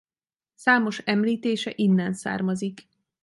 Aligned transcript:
Számos 0.55 0.97
említése 0.99 1.71
innen 1.75 2.13
származik. 2.13 2.87